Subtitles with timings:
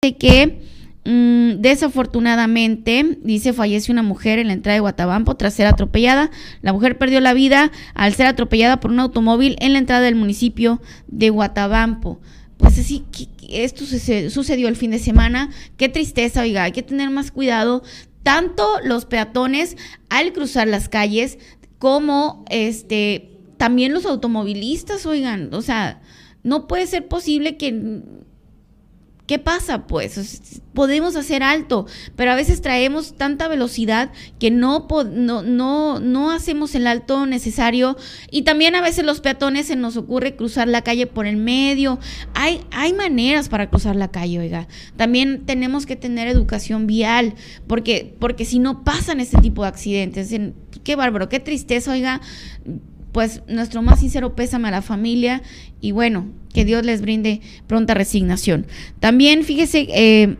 [0.00, 0.62] que
[1.04, 6.30] mm, desafortunadamente, dice, fallece una mujer en la entrada de Guatabampo tras ser atropellada.
[6.62, 10.14] La mujer perdió la vida al ser atropellada por un automóvil en la entrada del
[10.14, 12.18] municipio de Guatabampo.
[12.56, 13.04] Pues así,
[13.50, 15.50] esto sucedió el fin de semana.
[15.76, 17.82] Qué tristeza, oiga, hay que tener más cuidado.
[18.22, 19.76] Tanto los peatones
[20.08, 21.38] al cruzar las calles
[21.78, 23.26] como este
[23.58, 26.00] también los automovilistas, oigan, o sea,
[26.42, 28.00] no puede ser posible que
[29.30, 29.86] ¿Qué pasa?
[29.86, 31.86] Pues podemos hacer alto,
[32.16, 34.10] pero a veces traemos tanta velocidad
[34.40, 37.96] que no, no, no, no hacemos el alto necesario
[38.32, 42.00] y también a veces los peatones se nos ocurre cruzar la calle por el medio.
[42.34, 44.66] Hay, hay maneras para cruzar la calle, oiga.
[44.96, 47.34] También tenemos que tener educación vial,
[47.68, 50.34] porque, porque si no pasan este tipo de accidentes,
[50.82, 52.20] qué bárbaro, qué tristeza, oiga
[53.12, 55.42] pues nuestro más sincero pésame a la familia
[55.80, 58.66] y bueno, que Dios les brinde pronta resignación.
[59.00, 60.36] También fíjese, eh,